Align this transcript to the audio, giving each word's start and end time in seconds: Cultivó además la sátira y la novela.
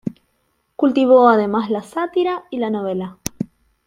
Cultivó 0.75 1.29
además 1.29 1.69
la 1.69 1.83
sátira 1.83 2.45
y 2.49 2.57
la 2.57 2.71
novela. 2.71 3.19